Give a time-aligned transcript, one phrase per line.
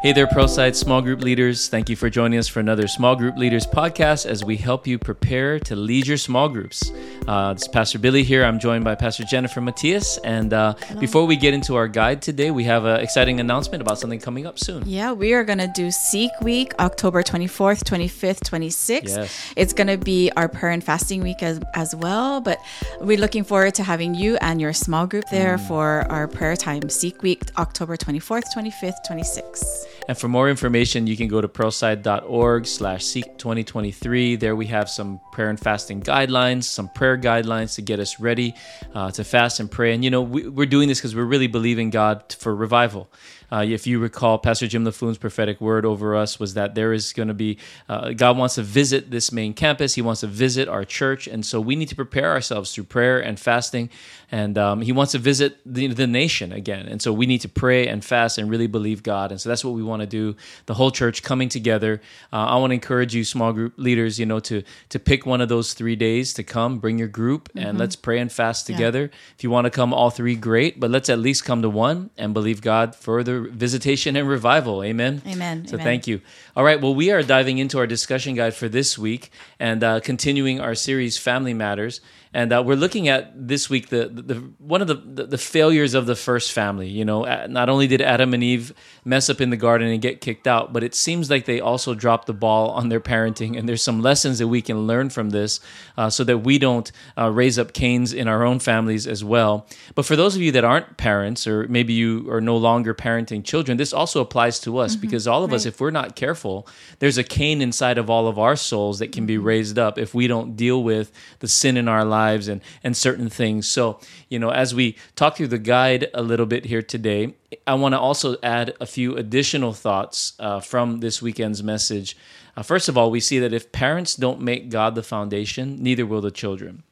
[0.00, 1.66] Hey there, Pearlside small group leaders.
[1.66, 4.96] Thank you for joining us for another Small Group Leaders podcast as we help you
[4.96, 6.92] prepare to lead your small groups.
[7.26, 8.44] Uh, this is Pastor Billy here.
[8.44, 10.16] I'm joined by Pastor Jennifer Matias.
[10.22, 13.98] And uh, before we get into our guide today, we have an exciting announcement about
[13.98, 14.84] something coming up soon.
[14.86, 19.08] Yeah, we are going to do Seek Week, October 24th, 25th, 26th.
[19.08, 19.52] Yes.
[19.56, 22.40] It's going to be our prayer and fasting week as, as well.
[22.40, 22.60] But
[23.00, 26.88] we're looking forward to having you and your small group there for our prayer time,
[26.88, 29.87] Seek Week, October 24th, 25th, 26th.
[30.08, 34.36] And for more information, you can go to pearlside.org slash seek 2023.
[34.36, 38.54] There we have some prayer and fasting guidelines, some prayer guidelines to get us ready
[38.94, 39.92] uh, to fast and pray.
[39.92, 43.10] And, you know, we, we're doing this because we're really believing God for revival.
[43.50, 47.12] Uh, if you recall, Pastor Jim Laffoon's prophetic word over us was that there is
[47.12, 49.94] going to be, uh, God wants to visit this main campus.
[49.94, 51.26] He wants to visit our church.
[51.26, 53.90] And so we need to prepare ourselves through prayer and fasting.
[54.30, 56.86] And um, He wants to visit the, the nation again.
[56.86, 59.30] And so we need to pray and fast and really believe God.
[59.30, 60.36] And so that's what we want to do.
[60.66, 62.00] The whole church coming together.
[62.32, 65.40] Uh, I want to encourage you, small group leaders, you know, to, to pick one
[65.40, 69.10] of those three days to come, bring your group, and let's pray and fast together.
[69.36, 70.78] If you want to come all three, great.
[70.78, 74.82] But let's at least come to one and believe God for visitation and revival.
[74.82, 75.22] Amen.
[75.26, 75.66] Amen.
[75.66, 75.84] So Amen.
[75.84, 76.20] thank you.
[76.56, 76.80] All right.
[76.80, 80.74] Well, we are diving into our discussion guide for this week and uh, continuing our
[80.74, 82.00] series, Family Matters.
[82.34, 85.94] And uh, we're looking at this week the, the one of the, the the failures
[85.94, 86.88] of the first family.
[86.88, 88.72] You know, Uh, not only did Adam and Eve
[89.04, 91.94] mess up in the garden and get kicked out, but it seems like they also
[91.94, 93.58] dropped the ball on their parenting.
[93.58, 95.60] And there's some lessons that we can learn from this,
[95.96, 99.66] uh, so that we don't uh, raise up Cains in our own families as well.
[99.94, 103.42] But for those of you that aren't parents, or maybe you are no longer parenting
[103.44, 106.66] children, this also applies to us because all of us, if we're not careful,
[106.98, 110.14] there's a Cain inside of all of our souls that can be raised up if
[110.14, 113.68] we don't deal with the sin in our lives and and certain things.
[113.68, 117.34] So, you know, as we talk through the guide a little bit here today,
[117.66, 122.16] I want to also add a few additional thoughts uh, from this weekend's message.
[122.56, 126.04] Uh, first of all, we see that if parents don't make God the foundation, neither
[126.04, 126.82] will the children.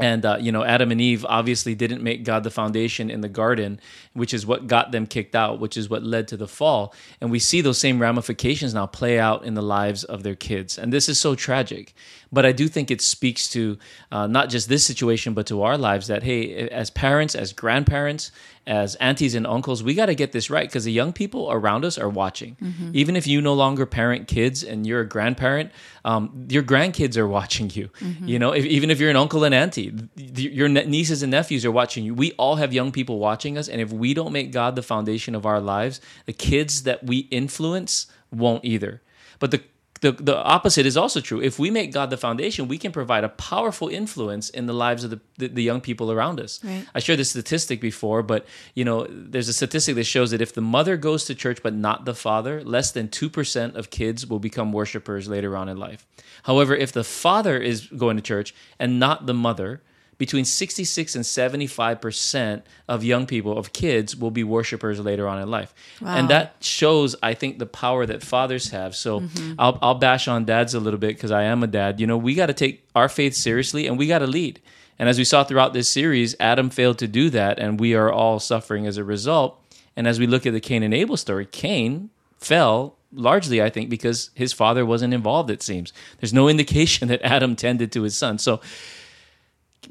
[0.00, 3.28] And uh, you know, Adam and Eve obviously didn't make God the foundation in the
[3.28, 3.80] garden,
[4.12, 6.94] which is what got them kicked out, which is what led to the fall.
[7.20, 10.78] And we see those same ramifications now play out in the lives of their kids.
[10.78, 11.94] And this is so tragic.
[12.30, 13.78] But I do think it speaks to
[14.12, 18.30] uh, not just this situation, but to our lives that hey, as parents, as grandparents,
[18.68, 21.84] as aunties and uncles, we got to get this right because the young people around
[21.84, 22.56] us are watching.
[22.92, 25.72] Even if you no longer parent kids and you're a grandparent,
[26.04, 27.88] um, your grandkids are watching you.
[28.24, 31.30] You know, if, even if you're an uncle and auntie, th- your ne- nieces and
[31.30, 32.14] nephews are watching you.
[32.14, 35.34] We all have young people watching us, and if we don't make God the foundation
[35.34, 39.00] of our lives, the kids that we influence won't either.
[39.38, 39.62] But the
[40.00, 41.40] the, the opposite is also true.
[41.40, 45.04] If we make God the foundation, we can provide a powerful influence in the lives
[45.04, 46.62] of the, the, the young people around us.
[46.62, 46.86] Right.
[46.94, 50.52] I shared this statistic before, but you know, there's a statistic that shows that if
[50.52, 54.38] the mother goes to church but not the father, less than 2% of kids will
[54.38, 56.06] become worshipers later on in life.
[56.44, 59.82] However, if the father is going to church and not the mother,
[60.18, 65.48] between 66 and 75% of young people, of kids, will be worshipers later on in
[65.48, 65.72] life.
[66.04, 68.96] And that shows, I think, the power that fathers have.
[68.96, 69.54] So mm-hmm.
[69.58, 72.00] I'll, I'll bash on dads a little bit because I am a dad.
[72.00, 74.60] You know, we got to take our faith seriously and we got to lead.
[74.98, 78.10] And as we saw throughout this series, Adam failed to do that, and we are
[78.10, 79.62] all suffering as a result.
[79.96, 83.90] And as we look at the Cain and Abel story, Cain fell largely, I think,
[83.90, 85.92] because his father wasn't involved, it seems.
[86.20, 88.38] There's no indication that Adam tended to his son.
[88.38, 88.60] So,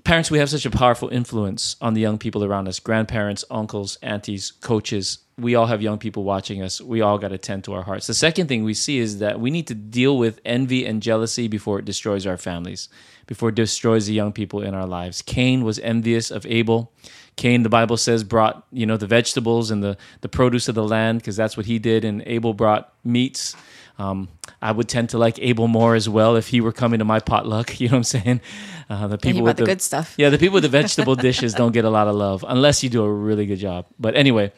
[0.04, 3.98] parents, we have such a powerful influence on the young people around us grandparents, uncles,
[4.02, 5.20] aunties, coaches.
[5.38, 6.82] We all have young people watching us.
[6.82, 8.08] We all got to tend to our hearts.
[8.08, 11.48] The second thing we see is that we need to deal with envy and jealousy
[11.48, 12.90] before it destroys our families,
[13.28, 15.22] before it destroys the young people in our lives.
[15.22, 16.92] Cain was envious of Abel.
[17.36, 20.84] Cain, the Bible says, brought you know the vegetables and the the produce of the
[20.84, 23.56] land because that's what he did, and Abel brought meats.
[24.00, 24.28] Um,
[24.62, 27.20] I would tend to like Abel more as well if he were coming to my
[27.20, 27.80] potluck.
[27.80, 28.42] You know what I'm saying?
[28.90, 30.14] Uh, the people with brought the good stuff.
[30.18, 32.90] Yeah, the people with the vegetable dishes don't get a lot of love unless you
[32.90, 33.86] do a really good job.
[34.00, 34.52] But anyway,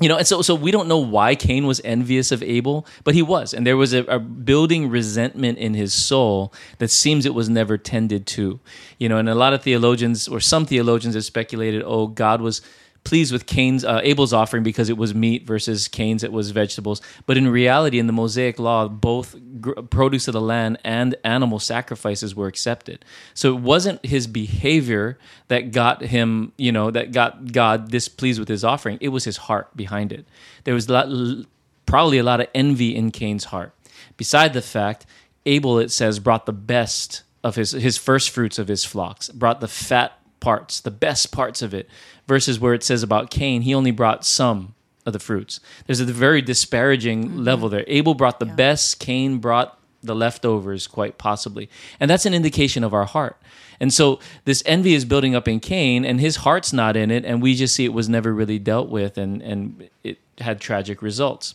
[0.00, 3.14] you know, and so so we don't know why Cain was envious of Abel, but
[3.14, 7.34] he was, and there was a, a building resentment in his soul that seems it
[7.34, 8.58] was never tended to.
[8.98, 12.62] You know, and a lot of theologians or some theologians have speculated, oh, God was
[13.04, 17.02] pleased with Cain's uh, Abel's offering because it was meat versus Cain's it was vegetables.
[17.26, 21.58] But in reality, in the Mosaic law, both gr- produce of the land and animal
[21.58, 23.04] sacrifices were accepted.
[23.34, 25.18] So it wasn't his behavior
[25.48, 28.98] that got him, you know, that got God displeased with his offering.
[29.00, 30.26] It was his heart behind it.
[30.64, 31.46] There was a lot,
[31.86, 33.74] probably a lot of envy in Cain's heart.
[34.16, 35.06] Beside the fact,
[35.44, 39.60] Abel, it says, brought the best of his his first fruits of his flocks, brought
[39.60, 41.88] the fat parts, the best parts of it,
[42.26, 44.74] versus where it says about Cain, he only brought some
[45.06, 45.58] of the fruits.
[45.86, 47.38] There's a very disparaging mm-hmm.
[47.38, 47.84] level there.
[47.86, 51.70] Abel brought the best, Cain brought the leftovers, quite possibly.
[51.98, 53.36] And that's an indication of our heart.
[53.80, 57.24] And so this envy is building up in Cain, and his heart's not in it,
[57.24, 61.02] and we just see it was never really dealt with, and, and it had tragic
[61.02, 61.54] results.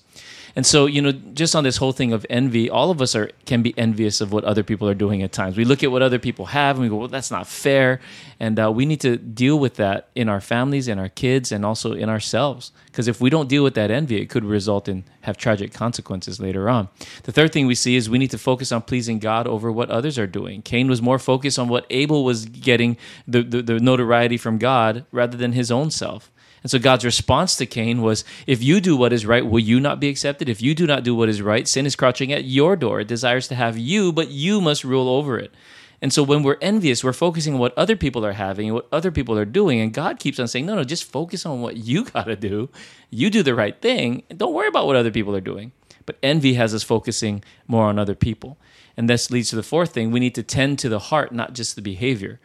[0.57, 3.29] And so, you know, just on this whole thing of envy, all of us are
[3.45, 5.55] can be envious of what other people are doing at times.
[5.55, 7.99] We look at what other people have and we go, "Well, that's not fair,"
[8.39, 11.63] and uh, we need to deal with that in our families, in our kids, and
[11.63, 12.71] also in ourselves.
[12.87, 16.39] Because if we don't deal with that envy, it could result in have tragic consequences
[16.39, 16.89] later on.
[17.21, 19.91] The third thing we see is we need to focus on pleasing God over what
[19.91, 20.63] others are doing.
[20.63, 25.05] Cain was more focused on what Abel was getting the, the, the notoriety from God
[25.11, 26.31] rather than his own self.
[26.63, 29.79] And so God's response to Cain was, If you do what is right, will you
[29.79, 30.49] not be accepted?
[30.49, 32.99] If you do not do what is right, sin is crouching at your door.
[32.99, 35.53] It desires to have you, but you must rule over it.
[36.01, 38.87] And so when we're envious, we're focusing on what other people are having and what
[38.91, 39.79] other people are doing.
[39.79, 42.69] And God keeps on saying, No, no, just focus on what you got to do.
[43.09, 44.23] You do the right thing.
[44.29, 45.71] And don't worry about what other people are doing.
[46.05, 48.57] But envy has us focusing more on other people.
[48.95, 51.53] And this leads to the fourth thing we need to tend to the heart, not
[51.53, 52.39] just the behavior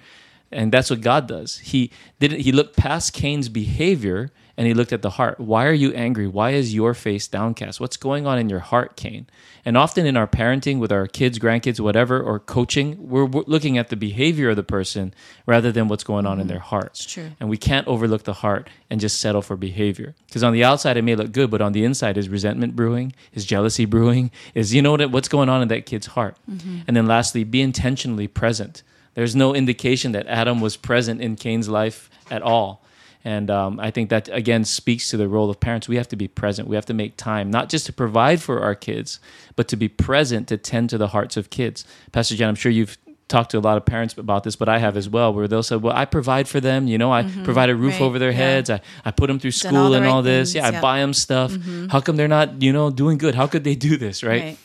[0.52, 1.58] and that's what God does.
[1.58, 1.90] He
[2.20, 2.40] didn't.
[2.40, 5.40] He looked past Cain's behavior and he looked at the heart.
[5.40, 6.26] Why are you angry?
[6.26, 7.81] Why is your face downcast?
[7.81, 9.26] What's going on in your heart, Cain?
[9.64, 13.88] And often in our parenting with our kids, grandkids, whatever, or coaching, we're, looking at
[13.88, 15.14] the behavior of the person
[15.46, 16.43] rather than what's going on mm-hmm.
[16.43, 16.90] in their heart.
[16.93, 17.31] It's true.
[17.40, 20.96] And we can't overlook the heart and just settle for behavior because on the outside
[20.96, 24.75] it may look good, but on the inside is resentment brewing, is jealousy brewing, is
[24.75, 26.37] you know what, what's going on in that kid's heart.
[26.50, 26.81] Mm-hmm.
[26.87, 28.82] And then lastly, be intentionally present
[29.14, 32.82] there's no indication that Adam was present in Cain's life at all.
[33.24, 35.88] And um, I think that again speaks to the role of parents.
[35.88, 36.66] We have to be present.
[36.66, 39.20] We have to make time, not just to provide for our kids,
[39.54, 41.84] but to be present to tend to the hearts of kids.
[42.10, 42.98] Pastor Jen, I'm sure you've
[43.28, 45.62] talked to a lot of parents about this, but I have as well, where they'll
[45.62, 46.88] say, "Well, I provide for them.
[46.88, 47.44] You know, I mm-hmm.
[47.44, 48.02] provide a roof right.
[48.02, 48.70] over their heads.
[48.70, 48.80] Yeah.
[49.04, 50.52] I, I put them through school all and right all this.
[50.52, 50.64] Things.
[50.64, 51.52] Yeah, I buy them stuff.
[51.52, 51.88] Mm-hmm.
[51.88, 53.36] How come they're not, you know, doing good?
[53.36, 54.24] How could they do this?
[54.24, 54.42] Right?
[54.42, 54.58] right?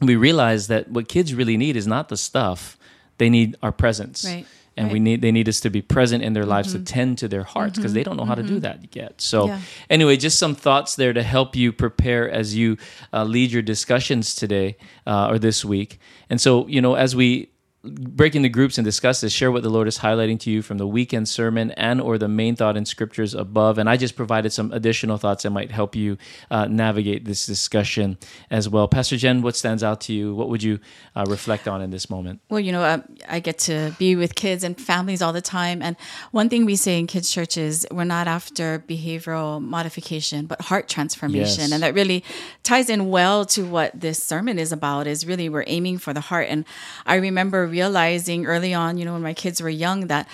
[0.00, 2.78] We realize that what kids really need is not the stuff
[3.20, 4.24] they need our presence.
[4.24, 4.46] Right.
[4.76, 4.92] And right.
[4.94, 6.84] we need they need us to be present in their lives mm-hmm.
[6.84, 7.96] to tend to their hearts because mm-hmm.
[7.96, 8.60] they don't know how to do mm-hmm.
[8.60, 9.20] that yet.
[9.20, 9.60] So yeah.
[9.90, 12.78] anyway, just some thoughts there to help you prepare as you
[13.12, 14.76] uh, lead your discussions today
[15.06, 16.00] uh, or this week.
[16.30, 17.50] And so you know as we
[17.82, 20.76] break into groups and discuss this share what the lord is highlighting to you from
[20.76, 23.78] the weekend sermon and or the main thought in scriptures above.
[23.78, 26.18] And i just provided some additional thoughts that might help you
[26.50, 28.18] uh, navigate this discussion
[28.50, 28.86] as well.
[28.86, 30.34] Pastor jen what stands out to you?
[30.34, 30.78] What would you
[31.16, 32.40] uh, reflect on in this moment?
[32.50, 32.98] Well you know uh,
[33.28, 35.80] i get to be with kids and families all the time.
[35.80, 35.96] And
[36.32, 41.62] one thing we say in kids churches we're not after behavioral modification but heart transformation.
[41.62, 41.72] Yes.
[41.72, 42.24] and that really
[42.62, 46.20] ties in well to what this sermon is about is really we're aiming for the
[46.20, 46.48] heart.
[46.50, 46.66] And
[47.06, 50.28] i remember realizing early on, you know, when my kids were young, that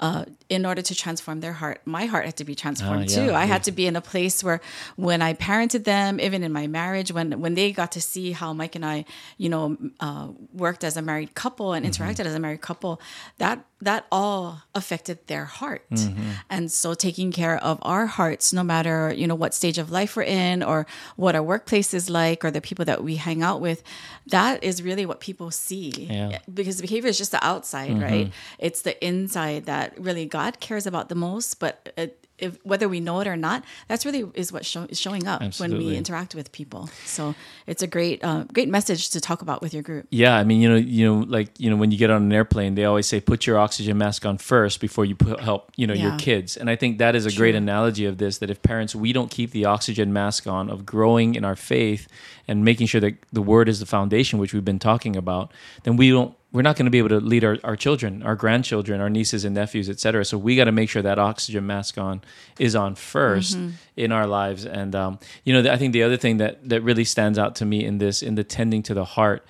[0.00, 3.26] uh, in order to transform their heart, my heart had to be transformed uh, yeah,
[3.26, 3.32] too.
[3.32, 3.46] I yeah.
[3.46, 4.60] had to be in a place where,
[4.96, 8.52] when I parented them, even in my marriage, when when they got to see how
[8.52, 9.04] Mike and I,
[9.38, 12.02] you know, uh, worked as a married couple and mm-hmm.
[12.02, 13.00] interacted as a married couple,
[13.38, 15.88] that that all affected their heart.
[15.90, 16.30] Mm-hmm.
[16.50, 20.16] And so, taking care of our hearts, no matter you know what stage of life
[20.16, 23.60] we're in, or what our workplace is like, or the people that we hang out
[23.60, 23.84] with,
[24.26, 25.90] that is really what people see.
[26.10, 26.40] Yeah.
[26.52, 28.02] Because behavior is just the outside, mm-hmm.
[28.02, 28.32] right?
[28.58, 31.60] It's the inside that really God cares about the most.
[31.60, 34.98] But it, if, whether we know it or not, that's really is what show, is
[34.98, 35.76] showing up Absolutely.
[35.76, 36.88] when we interact with people.
[37.04, 37.34] So
[37.66, 40.06] it's a great, uh, great message to talk about with your group.
[40.10, 42.32] Yeah, I mean, you know, you know, like you know, when you get on an
[42.32, 45.86] airplane, they always say put your oxygen mask on first before you put, help, you
[45.86, 46.08] know, yeah.
[46.08, 46.56] your kids.
[46.56, 47.38] And I think that is a True.
[47.38, 48.38] great analogy of this.
[48.38, 52.08] That if parents we don't keep the oxygen mask on of growing in our faith
[52.48, 55.96] and making sure that the word is the foundation, which we've been talking about, then
[55.98, 59.00] we don't we're not going to be able to lead our, our children, our grandchildren,
[59.00, 60.24] our nieces and nephews, et cetera.
[60.24, 62.22] So we got to make sure that oxygen mask on
[62.58, 63.70] is on 1st mm-hmm.
[63.96, 64.66] in our lives.
[64.66, 67.64] And um, you know, I think the other thing that that really stands out to
[67.64, 69.46] me in this, in the tending to the heart,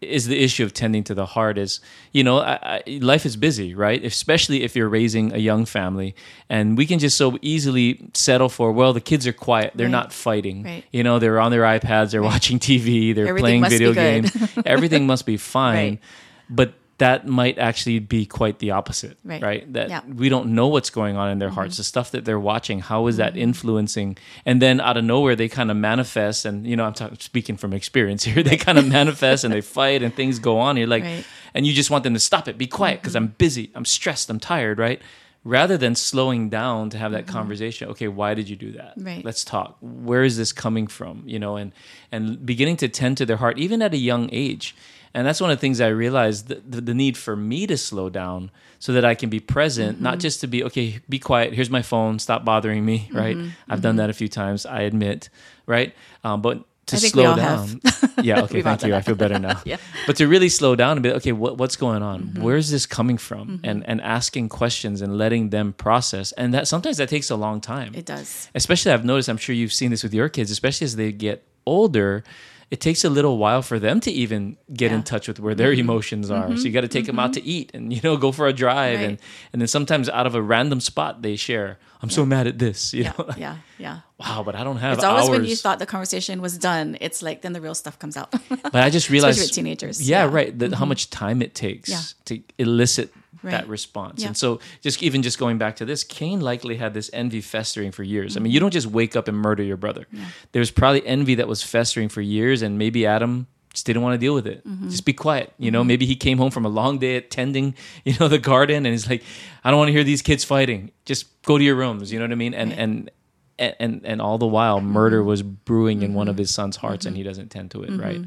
[0.00, 1.56] is the issue of tending to the heart.
[1.56, 1.78] Is
[2.10, 4.04] you know, I, I, life is busy, right?
[4.04, 6.16] Especially if you're raising a young family,
[6.48, 9.92] and we can just so easily settle for well, the kids are quiet, they're right.
[9.92, 10.64] not fighting.
[10.64, 10.84] Right.
[10.90, 12.26] You know, they're on their iPads, they're right.
[12.26, 14.36] watching TV, they're Everything playing video games.
[14.66, 16.00] Everything must be fine
[16.48, 19.42] but that might actually be quite the opposite, right?
[19.42, 19.72] right?
[19.72, 20.00] That yeah.
[20.06, 21.56] we don't know what's going on in their mm-hmm.
[21.56, 22.78] hearts, the stuff that they're watching.
[22.78, 23.42] How is that mm-hmm.
[23.42, 24.16] influencing?
[24.46, 26.44] And then out of nowhere, they kind of manifest.
[26.44, 28.42] And you know, I'm talking, speaking from experience here.
[28.44, 30.76] They kind of manifest and they fight, and things go on.
[30.76, 31.24] You're like, right.
[31.54, 33.24] and you just want them to stop it, be quiet, because mm-hmm.
[33.24, 35.00] I'm busy, I'm stressed, I'm tired, right?
[35.44, 37.36] Rather than slowing down to have that mm-hmm.
[37.36, 37.88] conversation.
[37.90, 38.94] Okay, why did you do that?
[38.96, 39.24] Right.
[39.24, 39.76] Let's talk.
[39.80, 41.22] Where is this coming from?
[41.26, 41.72] You know, and
[42.12, 44.76] and beginning to tend to their heart, even at a young age
[45.14, 47.76] And that's one of the things I realized the, the, the need for me to
[47.76, 51.54] slow down so that I can be present, not just to be, okay, be quiet,
[51.54, 53.36] here's my phone, stop bothering me, right?
[53.68, 55.30] I've done that a few times, I admit,
[55.66, 55.94] right?
[56.24, 57.80] Um, but to I think we slow down.
[58.22, 58.94] yeah, okay, thank you.
[58.94, 59.60] I feel better now.
[59.64, 59.78] Yeah.
[60.06, 62.24] But to really slow down and be okay, what, what's going on?
[62.24, 62.42] Mm-hmm.
[62.42, 63.60] Where's this coming from?
[63.64, 66.32] And and asking questions and letting them process.
[66.32, 67.94] And that sometimes that takes a long time.
[67.94, 68.50] It does.
[68.54, 71.46] Especially I've noticed, I'm sure you've seen this with your kids, especially as they get
[71.64, 72.24] older,
[72.70, 74.98] it takes a little while for them to even get in Yeah.
[74.98, 75.04] Mm-hmm.
[75.04, 76.56] touch with where their emotions are.
[76.56, 78.52] So you got to take them out to eat and you know go for a
[78.52, 79.20] drive and Right.
[79.52, 82.92] and then sometimes out of a random spot they share, I'm so mad at this,
[82.94, 83.28] you Yeah, know.
[83.36, 83.98] yeah, yeah.
[84.18, 85.38] Wow, but I don't have It's always hours.
[85.38, 86.96] when you thought the conversation was done.
[87.00, 88.30] It's like then the real stuff comes out.
[88.48, 90.26] But I just realized with teenagers, Yeah, yeah.
[90.26, 90.60] Mm-hmm.
[90.62, 90.74] right.
[90.74, 92.00] How much time it takes Yeah.
[92.26, 93.12] to elicit
[93.50, 94.22] that response.
[94.22, 94.28] Yeah.
[94.28, 97.92] And so just even just going back to this, Cain likely had this envy festering
[97.92, 98.36] for years.
[98.36, 100.06] I mean, you don't just wake up and murder your brother.
[100.52, 104.18] There's probably envy that was festering for years and maybe Adam just didn't want to
[104.18, 104.66] deal with it.
[104.66, 104.88] Mm-hmm.
[104.88, 105.52] Just be quiet.
[105.58, 107.74] You know, maybe he came home from a long day at tending,
[108.04, 109.22] you know, the garden and he's like,
[109.64, 110.92] I don't want to hear these kids fighting.
[111.04, 112.12] Just go to your rooms.
[112.12, 112.54] You know what I mean?
[112.54, 112.78] And Right.
[112.78, 113.10] and
[113.58, 115.28] and and, and all the while murder mm-hmm.
[115.28, 116.62] was brewing in one of his mm-hmm.
[116.62, 117.30] son's hearts and he mm-hmm.
[117.30, 118.20] doesn't tend to it right?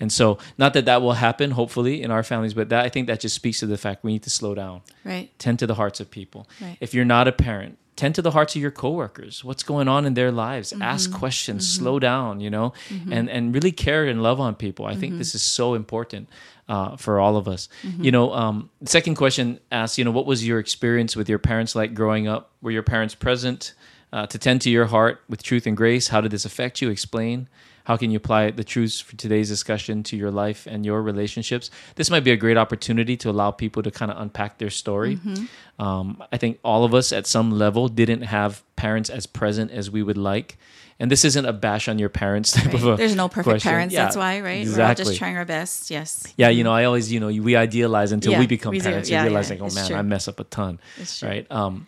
[0.00, 3.06] And so not that that will happen hopefully in our families but that i think
[3.06, 4.82] that just speaks to the fact we need to slow down.
[5.04, 5.30] Right.
[5.38, 6.48] tend to the hearts of people.
[6.60, 6.76] Right.
[6.80, 9.42] if you're not a parent tend to the hearts of your coworkers.
[9.42, 10.72] What's going on in their lives?
[10.80, 11.68] Ask questions.
[11.68, 12.72] Slow down you know?
[13.10, 14.86] And and really care and love on people.
[14.86, 16.28] I think this is so important
[16.68, 17.68] uh, for all of us.
[17.98, 21.74] You know um, second question asks you know what was your experience with your parents
[21.74, 22.52] like growing up?
[22.62, 23.74] Were your parents present
[24.12, 26.90] uh, to tend to your heart with truth and grace how did this affect you
[26.90, 27.48] explain
[27.88, 31.70] how can you apply the truths for today's discussion to your life and your relationships?
[31.94, 35.16] This might be a great opportunity to allow people to kind of unpack their story.
[35.16, 35.82] Mm-hmm.
[35.82, 39.90] Um, I think all of us at some level didn't have parents as present as
[39.90, 40.58] we would like.
[41.00, 43.70] And this isn't a bash on your parents type of a There's no perfect question.
[43.70, 43.94] parents.
[43.94, 44.66] Yeah, That's why, right?
[44.66, 45.04] We're all Exactly.
[45.06, 45.90] just trying our best.
[45.90, 46.30] Yes.
[46.36, 49.08] yeah, you know, I always, you know, we idealize until Yeah, we become we parents.
[49.08, 49.96] Yeah, you realize like, oh man, true.
[49.96, 50.78] I mess up a ton,
[51.22, 51.46] right?
[51.50, 51.86] Um,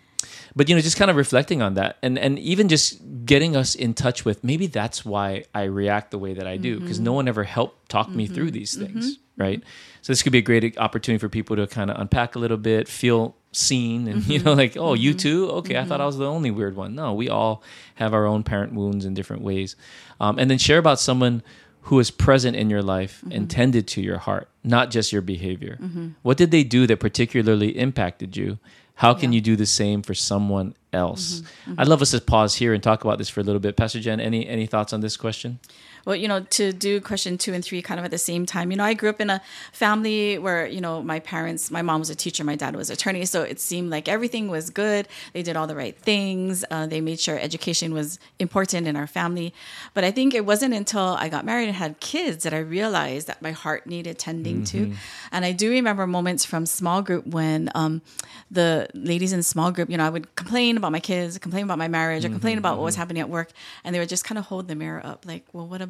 [0.57, 3.75] but you know, just kind of reflecting on that, and and even just getting us
[3.75, 7.05] in touch with maybe that's why I react the way that I do because Mm-hmm.
[7.05, 9.63] no one ever helped talk me through these things, right?
[10.03, 12.57] So this could be a great opportunity for people to kind of unpack a little
[12.57, 14.47] bit, feel seen, and you Mm-hmm.
[14.47, 15.49] know, like, oh, you too?
[15.61, 16.95] Okay, I thought I was the only weird one.
[16.95, 17.63] No, we all
[17.97, 19.77] have our own parent wounds in different ways,
[20.21, 21.43] um, and then share about someone
[21.85, 25.79] who was present in your life and tended to your heart, not just your behavior.
[26.23, 28.59] What did they do that particularly impacted you?
[29.01, 29.37] How can Yeah.
[29.37, 31.41] you do the same for someone else?
[31.41, 31.81] Mm-hmm, mm-hmm.
[31.81, 33.75] I'd love us to pause here and talk about this for a little bit.
[33.75, 35.59] Pastor Jen, any any thoughts on this question?
[36.05, 38.71] Well, you know, to do question two and three kind of at the same time.
[38.71, 39.41] You know, I grew up in a
[39.73, 42.95] family where, you know, my parents, my mom was a teacher, my dad was an
[42.95, 43.25] attorney.
[43.25, 45.09] So it seemed like everything was good.
[45.33, 46.65] They did all the right things.
[46.71, 49.53] Uh, they made sure education was important in our family.
[49.95, 53.27] But I think it wasn't until I got married and had kids that I realized
[53.27, 54.79] that my heart needed tending to.
[55.33, 58.03] And I do remember moments from small group when um,
[58.51, 61.79] the ladies in small group, you know, I would complain about my kids, complain about
[61.79, 63.51] my marriage, or complain about what was happening at work.
[63.85, 65.90] And they would just kind of hold the mirror up like, well, what about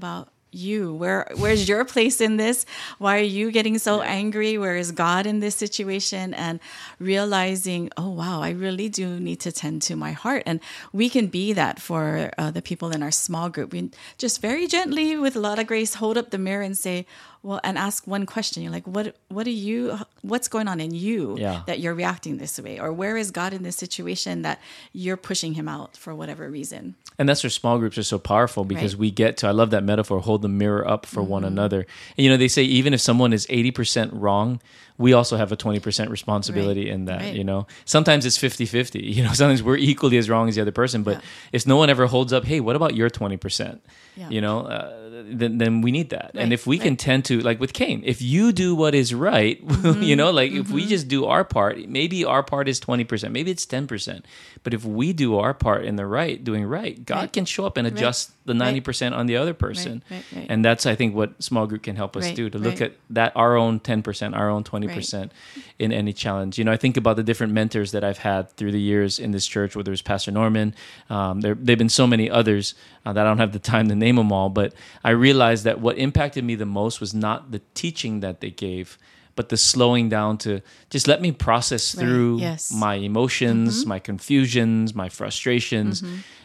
[0.53, 0.95] you.
[0.95, 2.67] Where where's your place in this?
[2.99, 4.59] Why are you getting so angry?
[4.59, 6.35] Where is god in this situation?
[6.35, 6.61] And
[6.99, 10.43] realizing oh wow i really do need to tend to my heart.
[10.47, 10.61] And
[10.93, 13.73] we can be that for uh, the people in our small group.
[13.73, 17.07] We just very gently with a lot of grace hold up the mirror and say
[17.43, 20.93] well and ask one question you're like what what are you what's going on in
[20.95, 21.63] you Yeah.
[21.67, 24.61] that you're reacting this way or where is god in this situation that
[24.93, 28.65] you're pushing him out for whatever reason And that's where small groups are so powerful
[28.65, 28.91] because Right.
[28.93, 29.01] Mm-hmm.
[29.01, 31.81] we get to, I love that metaphor, hold the mirror up for one another.
[32.17, 34.59] And, you know, they say even if someone is 80% wrong,
[34.97, 36.95] we also have a 20% responsibility Right.
[36.95, 37.35] in that, Right.
[37.37, 37.67] you know?
[37.85, 39.01] Sometimes it's 50 50.
[39.17, 41.03] You know, sometimes we're equally as wrong as the other person.
[41.03, 41.21] But Yeah.
[41.53, 43.81] if no one ever holds up, hey, what about your 20%?
[44.17, 44.31] Yeah.
[44.31, 46.33] You know, uh, then, then we need that.
[46.35, 49.59] and if we can tend to, like with Cain, if you do what is right,
[49.67, 50.03] Mm-hmm.
[50.11, 53.51] you know, like if we just do our part, maybe our part is 20%, maybe
[53.51, 54.23] it's 10%.
[54.63, 57.33] But if we do our part in the right, doing right, God Right.
[57.33, 60.03] can show up and adjust the 90% on the other person.
[60.11, 60.47] right, right.
[60.49, 62.91] And that's, I think, what small group can help us Right, do to look right.
[62.91, 65.31] at that, our own 10%, our own 20%
[65.79, 66.59] in any challenge.
[66.59, 69.31] You know, I think about the different mentors that I've had through the years in
[69.31, 70.75] this church, whether it's Pastor Norman,
[71.09, 72.75] um, there, there have been so many others
[73.07, 74.49] uh, that I don't have the time to name them all.
[74.51, 74.75] But
[75.05, 78.99] I realized that what impacted me the most was not the teaching that they gave.
[79.37, 82.69] But the slowing down to just let me process Right, through yes.
[82.69, 82.81] Mm-hmm.
[82.81, 86.03] my emotions, my confusions, my frustrations,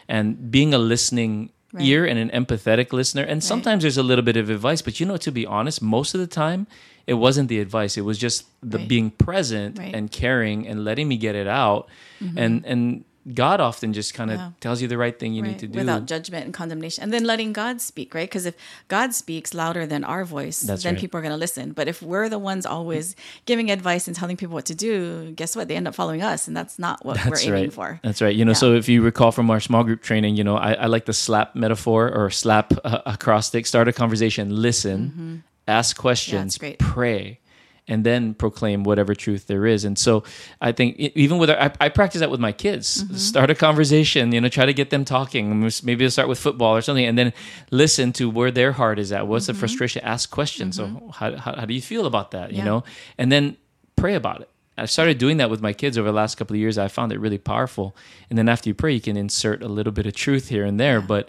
[0.08, 1.84] and being a listening Right.
[1.84, 3.22] ear and an empathetic listener.
[3.24, 6.14] And sometimes there's a little bit of advice, but you know, to be honest, most
[6.14, 6.66] of the time
[7.06, 7.98] it wasn't the advice.
[7.98, 8.88] It was just the Right.
[8.88, 9.92] being present Right.
[9.94, 11.88] and caring and letting me get it out.
[12.36, 14.50] And and God often just kind of Yeah.
[14.60, 15.78] tells you the right thing you Right, need to do.
[15.78, 18.54] without judgment and condemnation and then letting god speak right because if
[18.88, 21.00] god speaks louder than our voice That's then right.
[21.00, 24.36] people are going to listen but if we're the ones always giving advice and telling
[24.36, 27.16] people what to do guess what they end up following us and that's not what
[27.24, 27.72] we're That's aiming right.
[27.72, 28.34] for That's right.
[28.36, 28.62] You know, Yeah.
[28.62, 31.12] so if you recall from our small group training, you know, I, I like the
[31.12, 33.66] slap metaphor or slap uh, acrostic.
[33.66, 36.78] Start a conversation, listen, ask questions, great.
[36.78, 37.40] pray,
[37.88, 39.84] and then proclaim whatever truth there is.
[39.84, 40.24] And so
[40.60, 43.04] I think even with our, I, I practice that with my kids.
[43.04, 43.16] Mm-hmm.
[43.16, 44.32] Start a conversation.
[44.32, 45.60] You know, try to get them talking.
[45.60, 47.32] Maybe they'll start with football or something, and then
[47.70, 49.26] listen to where their heart is at.
[49.26, 50.02] What's the frustration?
[50.04, 50.76] Ask questions.
[50.76, 52.50] So how, how how do you feel about that?
[52.50, 52.66] You Mm-hmm.
[52.66, 52.84] Know,
[53.18, 53.56] and then
[53.94, 54.48] pray about it.
[54.78, 56.76] I started doing that with my kids over the last couple of years.
[56.76, 57.96] I found it really powerful.
[58.28, 60.78] And then after you pray, you can insert a little bit of truth here and
[60.78, 61.00] there.
[61.00, 61.28] But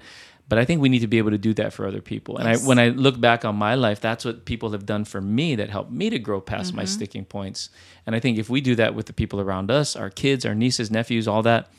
[0.49, 2.37] but I think we need to be able to do that for other people.
[2.37, 2.63] And Yes.
[2.63, 5.55] I when I look back on my life, that's what people have done for me
[5.55, 6.87] that helped me to grow past my mm-hmm.
[6.87, 7.69] sticking points.
[8.05, 10.55] And I think if we do that with the people around us, our kids, our
[10.55, 11.69] nieces, nephews, all that,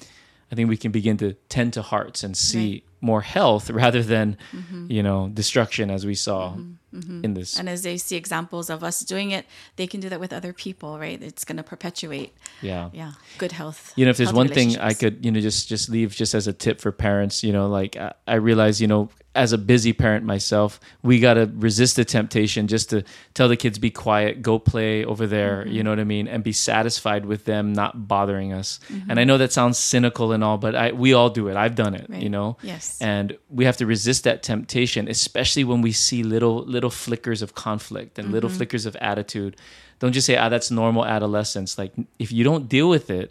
[0.52, 4.36] I think we can begin to tend to hearts and see more health rather than,
[4.52, 4.90] mm-hmm.
[4.90, 6.72] you know, destruction as we saw mm-hmm.
[6.98, 7.24] Mm-hmm.
[7.24, 7.58] in this.
[7.58, 9.44] and as they see examples of us doing it
[9.76, 11.22] they can do that with other people right?
[11.22, 12.88] It's going to perpetuate yeah.
[12.94, 15.90] yeah good health you know if there's one thing i could you know just just
[15.90, 19.10] leave just as a tip for parents you know like i, I realize you know
[19.38, 20.70] as a busy parent myself
[21.02, 22.98] we got to resist the temptation just to
[23.34, 25.72] tell the kids be quiet go play over there Mm-hmm.
[25.74, 29.10] you know what i mean and be satisfied with them not bothering us Mm-hmm.
[29.10, 31.74] and i know that sounds cynical and all but i we all do it i've
[31.84, 32.22] done it Right.
[32.24, 32.98] you know Yes.
[33.00, 37.50] and we have to resist that temptation especially when we see little little flickers of
[37.54, 39.52] conflict and little flickers of attitude
[40.00, 43.28] don't just say ah that's normal adolescence like if you don't deal with it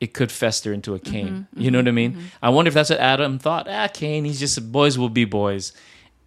[0.00, 1.46] it could fester into a Cain.
[1.56, 2.18] you know what I mean?
[2.42, 3.66] I wonder if that's what Adam thought.
[3.68, 5.72] Ah, Cain, he's just boys will be boys,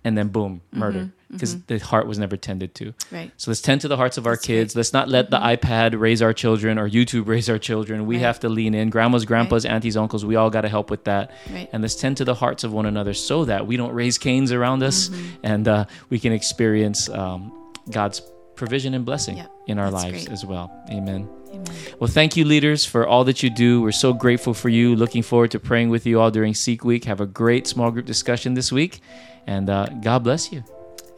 [0.03, 2.91] and then boom, murder because the heart was never tended to.
[3.11, 3.31] Right.
[3.37, 4.75] So let's tend to the hearts of our That's kids.
[4.75, 8.07] Let's not let the iPad raise our children or YouTube raise our children.
[8.07, 8.21] We Right.
[8.23, 8.89] have to lean in.
[8.89, 11.29] Grandmas, grandpas, aunties, uncles, we all got to help with that.
[11.53, 11.69] Right.
[11.71, 14.51] And let's tend to the hearts of one another so that we don't raise Cains
[14.51, 15.27] around us Mm-hmm.
[15.43, 17.51] and uh, we can experience um,
[17.91, 18.23] God's
[18.59, 20.31] provision and blessing Yeah, in our lives great.
[20.31, 20.67] as well.
[20.91, 21.27] Amen.
[21.49, 21.65] Amen.
[21.99, 23.81] Well, thank you, leaders, for all that you do.
[23.81, 24.95] We're so grateful for you.
[24.95, 27.05] Looking forward to praying with you all during Seek Week.
[27.05, 28.99] Have a great small group discussion this week.
[29.47, 30.61] And uh, God bless you.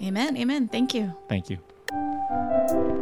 [0.02, 3.01] amen amen thank you Thank you.